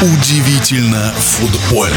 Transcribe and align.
Удивительно 0.00 1.12
футбольно. 1.16 1.96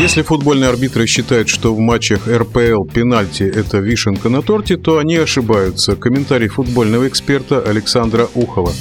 Если 0.00 0.22
футбольные 0.22 0.70
арбитры 0.70 1.08
считают, 1.08 1.48
что 1.48 1.74
в 1.74 1.80
матчах 1.80 2.28
РПЛ 2.28 2.84
пенальти– 2.84 3.42
это 3.54 3.78
вишенка 3.78 4.28
на 4.28 4.42
торте, 4.42 4.76
то 4.76 4.98
они 4.98 5.16
ошибаются. 5.16 5.96
Комментарий 5.96 6.46
футбольного 6.46 7.08
эксперта 7.08 7.60
Александра 7.60 8.28
Ухова. 8.34 8.72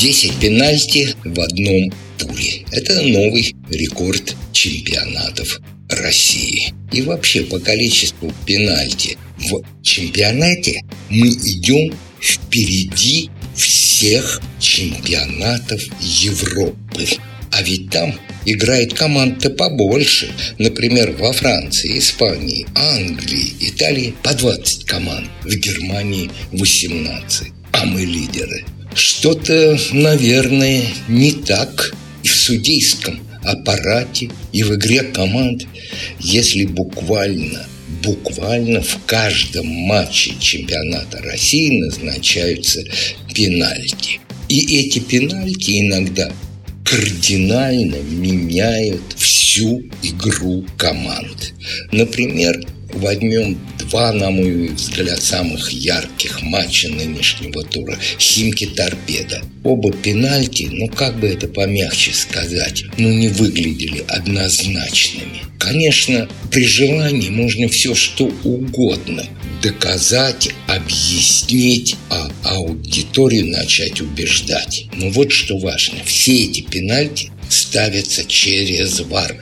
10 0.00 0.32
пенальти 0.40 1.14
в 1.24 1.38
одном 1.38 1.92
туре. 2.18 2.64
Это 2.72 2.94
новый 3.02 3.54
рекорд 3.70 4.34
чемпионатов 4.50 5.60
России. 5.90 6.74
И 6.90 7.02
вообще 7.02 7.42
по 7.42 7.60
количеству 7.60 8.32
пенальти 8.46 9.16
в 9.36 9.62
чемпионате 9.82 10.82
мы 11.08 11.28
идем 11.28 11.96
впереди 12.20 13.30
всех 13.54 14.40
чемпионатов 14.58 15.80
Европы. 16.00 17.06
А 17.58 17.62
ведь 17.62 17.90
там 17.90 18.14
играет 18.46 18.94
команда 18.94 19.50
побольше. 19.50 20.30
Например, 20.58 21.10
во 21.10 21.32
Франции, 21.32 21.98
Испании, 21.98 22.68
Англии, 22.76 23.52
Италии 23.58 24.14
по 24.22 24.32
20 24.32 24.84
команд. 24.84 25.28
В 25.42 25.56
Германии 25.56 26.30
18. 26.52 27.48
А 27.72 27.84
мы 27.84 28.04
лидеры. 28.04 28.64
Что-то, 28.94 29.76
наверное, 29.90 30.84
не 31.08 31.32
так 31.32 31.92
и 32.22 32.28
в 32.28 32.36
судейском 32.36 33.18
аппарате, 33.42 34.30
и 34.52 34.62
в 34.62 34.76
игре 34.76 35.02
команд, 35.02 35.66
если 36.20 36.64
буквально 36.64 37.66
буквально 38.04 38.82
в 38.82 38.98
каждом 39.06 39.66
матче 39.66 40.32
чемпионата 40.38 41.18
России 41.22 41.80
назначаются 41.80 42.84
пенальти. 43.34 44.20
И 44.48 44.78
эти 44.78 45.00
пенальти 45.00 45.80
иногда 45.80 46.30
кардинально 46.88 47.96
меняют 47.96 49.14
всю 49.16 49.82
игру 50.02 50.64
команд. 50.78 51.52
Например, 51.92 52.64
возьмем 52.92 53.58
два, 53.78 54.12
на 54.12 54.30
мой 54.30 54.68
взгляд, 54.68 55.22
самых 55.22 55.70
ярких 55.72 56.42
матча 56.42 56.88
нынешнего 56.88 57.64
тура. 57.64 57.98
Химки-торпеда. 58.18 59.42
Оба 59.64 59.92
пенальти, 59.92 60.68
ну 60.70 60.88
как 60.88 61.18
бы 61.18 61.28
это 61.28 61.48
помягче 61.48 62.12
сказать, 62.12 62.84
ну 62.96 63.10
не 63.10 63.28
выглядели 63.28 64.04
однозначными. 64.08 65.42
Конечно, 65.58 66.28
при 66.50 66.64
желании 66.64 67.30
можно 67.30 67.68
все 67.68 67.94
что 67.94 68.26
угодно 68.44 69.26
доказать, 69.62 70.50
объяснить, 70.68 71.96
а 72.10 72.30
аудиторию 72.44 73.46
начать 73.46 74.00
убеждать. 74.00 74.86
Но 74.94 75.10
вот 75.10 75.32
что 75.32 75.58
важно. 75.58 75.98
Все 76.04 76.44
эти 76.44 76.60
пенальти 76.60 77.32
ставятся 77.50 78.24
через 78.24 79.00
ВАР. 79.00 79.36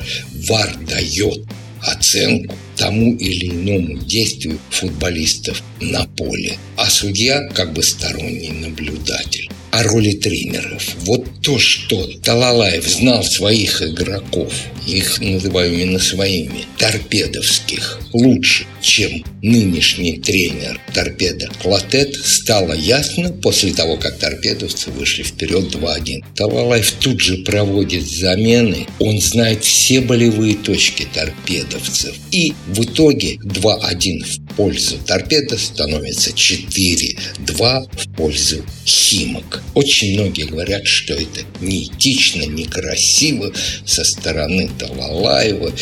ВАР 0.48 0.78
дает 0.88 1.44
оценку 1.82 2.56
тому 2.76 3.14
или 3.16 3.46
иному 3.46 3.98
действию 3.98 4.58
футболистов 4.70 5.62
на 5.80 6.06
поле, 6.16 6.58
а 6.86 6.90
судья 6.90 7.48
как 7.48 7.72
бы 7.72 7.82
сторонний 7.82 8.50
наблюдатель 8.50 9.50
о 9.72 9.82
роли 9.82 10.12
тренеров. 10.12 10.82
Вот 11.00 11.26
то, 11.42 11.58
что 11.58 12.06
Талалаев 12.22 12.86
знал 12.86 13.24
своих 13.24 13.82
игроков, 13.82 14.52
их 14.86 15.20
называю 15.20 15.74
именно 15.74 15.98
своими, 15.98 16.64
торпедовских, 16.78 18.00
лучше, 18.12 18.66
чем 18.80 19.24
нынешний 19.42 20.18
тренер 20.18 20.80
торпеда 20.94 21.50
Клотет, 21.60 22.14
стало 22.14 22.72
ясно 22.72 23.30
после 23.30 23.72
того, 23.72 23.96
как 23.96 24.18
торпедовцы 24.18 24.90
вышли 24.90 25.24
вперед 25.24 25.74
2-1. 25.74 26.24
Талалаев 26.36 26.92
тут 26.92 27.20
же 27.20 27.38
проводит 27.38 28.08
замены, 28.08 28.86
он 29.00 29.20
знает 29.20 29.64
все 29.64 30.00
болевые 30.00 30.54
точки 30.54 31.06
торпедовцев. 31.12 32.14
И 32.30 32.54
в 32.68 32.84
итоге 32.84 33.34
2-1 33.42 34.24
в 34.24 34.45
пользу 34.56 34.98
торпеда 34.98 35.58
становится 35.58 36.30
4-2 36.30 37.88
в 37.92 38.16
пользу 38.16 38.64
Химок. 38.84 39.62
Очень 39.74 40.14
многие 40.14 40.44
говорят, 40.44 40.86
что 40.86 41.14
это 41.14 41.42
неэтично, 41.60 42.42
некрасиво 42.42 43.52
со 43.84 44.04
стороны 44.04 44.70
Талалаева 44.78 45.72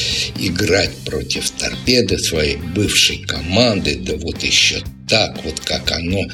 играть 0.41 0.95
против 1.05 1.51
торпеды 1.51 2.19
своей 2.19 2.57
бывшей 2.57 3.19
команды, 3.19 3.97
да 3.97 4.17
вот 4.17 4.43
еще 4.43 4.83
так 5.09 5.43
вот, 5.45 5.61
как 5.61 5.93
оно 5.93 6.25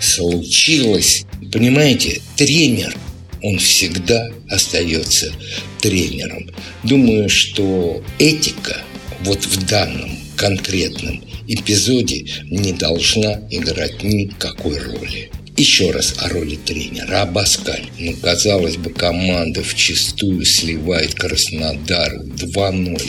случилось. 0.00 1.24
Понимаете, 1.52 2.20
тренер, 2.36 2.94
он 3.42 3.58
всегда 3.58 4.28
остается 4.50 5.32
тренером. 5.80 6.50
Думаю, 6.82 7.28
что 7.28 8.02
этика 8.18 8.82
вот 9.20 9.44
в 9.44 9.66
данном 9.66 10.25
конкретном 10.36 11.24
эпизоде 11.48 12.26
не 12.50 12.72
должна 12.72 13.40
играть 13.50 14.02
никакой 14.02 14.78
роли. 14.78 15.30
Еще 15.56 15.90
раз 15.90 16.14
о 16.18 16.28
роли 16.28 16.56
тренера. 16.56 17.22
Абаскаль. 17.22 17.88
Ну, 17.98 18.14
казалось 18.20 18.76
бы, 18.76 18.90
команда 18.90 19.62
в 19.62 19.74
чистую 19.74 20.44
сливает 20.44 21.14
Краснодар 21.14 22.14
2-0. 22.14 23.02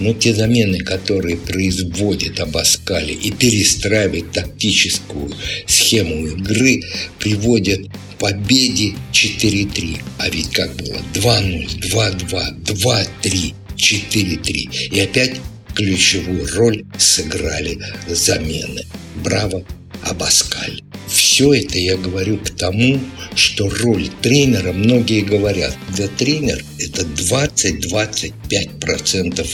Но 0.00 0.14
те 0.14 0.34
замены, 0.34 0.78
которые 0.78 1.36
производит 1.36 2.40
Абаскали 2.40 3.12
и 3.12 3.30
перестраивает 3.30 4.32
тактическую 4.32 5.34
схему 5.66 6.28
игры, 6.28 6.80
приводят 7.18 7.80
к 7.88 8.18
победе 8.18 8.94
4-3. 9.12 10.00
А 10.18 10.30
ведь 10.30 10.48
как 10.48 10.74
было? 10.76 10.96
2-0, 11.12 11.78
2-2, 11.78 12.64
2-3, 12.64 13.54
4-3. 13.76 14.88
И 14.92 15.00
опять 15.00 15.32
ключевую 15.74 16.46
роль 16.54 16.84
сыграли 16.98 17.78
замены. 18.08 18.84
Браво, 19.16 19.64
Абаскаль. 20.02 20.82
Все 21.08 21.54
это 21.54 21.78
я 21.78 21.96
говорю 21.96 22.38
к 22.38 22.50
тому, 22.50 23.00
что 23.34 23.68
роль 23.68 24.08
тренера, 24.22 24.72
многие 24.72 25.20
говорят, 25.20 25.76
да 25.96 26.08
тренер 26.08 26.64
это 26.78 27.02
20-25% 27.02 29.46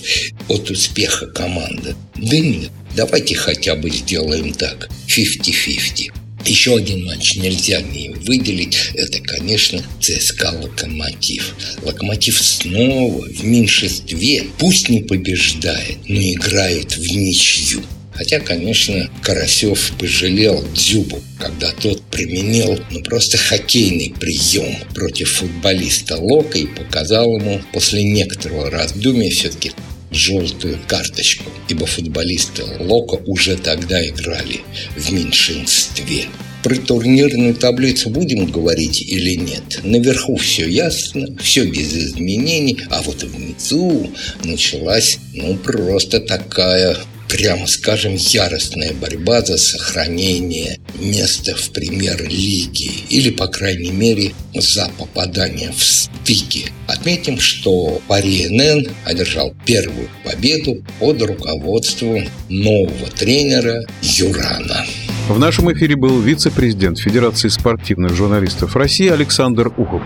от 0.48 0.70
успеха 0.70 1.26
команды. 1.26 1.94
Да 2.14 2.38
нет, 2.38 2.70
давайте 2.96 3.34
хотя 3.34 3.74
бы 3.74 3.90
сделаем 3.90 4.52
так, 4.52 4.88
50-50. 5.08 6.12
Еще 6.48 6.76
один 6.76 7.04
матч 7.04 7.36
нельзя 7.36 7.82
не 7.82 8.08
выделить. 8.08 8.78
Это, 8.94 9.20
конечно, 9.20 9.82
ЦСКА 10.00 10.58
«Локомотив». 10.62 11.54
«Локомотив» 11.82 12.40
снова 12.40 13.26
в 13.28 13.44
меньшинстве. 13.44 14.46
Пусть 14.58 14.88
не 14.88 15.00
побеждает, 15.00 15.98
но 16.08 16.18
играет 16.18 16.96
в 16.96 17.02
ничью. 17.02 17.82
Хотя, 18.14 18.40
конечно, 18.40 19.10
Карасев 19.22 19.92
пожалел 19.98 20.64
Дзюбу, 20.74 21.22
когда 21.38 21.70
тот 21.70 22.02
применил 22.04 22.80
ну, 22.90 23.02
просто 23.02 23.36
хоккейный 23.36 24.14
прием 24.18 24.74
против 24.94 25.30
футболиста 25.30 26.16
Лока 26.16 26.56
и 26.56 26.66
показал 26.66 27.36
ему 27.36 27.60
после 27.74 28.02
некоторого 28.02 28.70
раздумия 28.70 29.30
все-таки 29.30 29.72
желтую 30.10 30.78
карточку, 30.86 31.44
ибо 31.68 31.86
футболисты 31.86 32.64
Лока 32.80 33.14
уже 33.26 33.56
тогда 33.56 34.06
играли 34.06 34.60
в 34.96 35.10
меньшинстве. 35.12 36.26
Про 36.62 36.74
турнирную 36.74 37.54
таблицу 37.54 38.10
будем 38.10 38.46
говорить 38.46 39.00
или 39.02 39.34
нет? 39.34 39.80
Наверху 39.84 40.36
все 40.36 40.68
ясно, 40.68 41.28
все 41.40 41.64
без 41.64 41.94
изменений, 41.94 42.80
а 42.90 43.00
вот 43.02 43.22
внизу 43.22 44.10
началась 44.44 45.18
ну 45.34 45.56
просто 45.56 46.20
такая 46.20 46.96
прямо 47.28 47.66
скажем, 47.66 48.14
яростная 48.14 48.92
борьба 48.94 49.42
за 49.42 49.58
сохранение 49.58 50.78
места 50.98 51.54
в 51.54 51.70
премьер-лиге 51.70 52.90
или, 53.10 53.30
по 53.30 53.46
крайней 53.46 53.90
мере, 53.90 54.32
за 54.54 54.90
попадание 54.98 55.72
в 55.72 55.82
стыки. 55.82 56.72
Отметим, 56.86 57.38
что 57.38 58.00
Пари 58.08 58.48
НН 58.48 58.88
одержал 59.04 59.54
первую 59.64 60.08
победу 60.24 60.82
под 60.98 61.22
руководством 61.22 62.28
нового 62.48 63.08
тренера 63.16 63.84
Юрана. 64.02 64.86
В 65.28 65.38
нашем 65.38 65.72
эфире 65.72 65.96
был 65.96 66.20
вице-президент 66.20 66.98
Федерации 66.98 67.48
спортивных 67.48 68.14
журналистов 68.14 68.74
России 68.74 69.08
Александр 69.08 69.68
Ухов. 69.76 70.02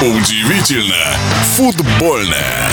Удивительно 0.00 1.16
футбольное. 1.56 2.70